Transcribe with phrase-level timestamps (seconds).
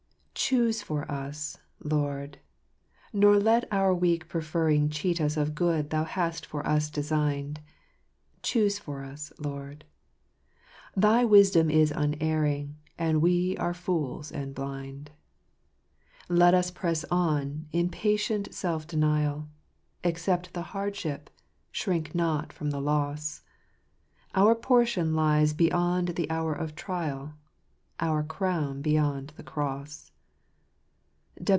[0.33, 2.39] Choose for us, Lord,
[3.13, 7.61] nor let our weak preferring Cheat us of good Thou hast for us designed:
[8.43, 9.85] Choose for us, Lord;
[10.93, 15.11] Thy wisdom is unerring, And we are fools and blind."
[16.27, 19.47] Let us press on, in patient self denial.
[20.03, 21.29] Accept the hardship,
[21.71, 23.41] shrink not from the loss:
[24.35, 27.35] Our portion lies beyond the hour of trial,
[28.01, 30.09] Our crown beyond the cross.